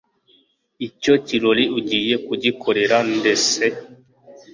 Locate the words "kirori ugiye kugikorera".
1.25-2.97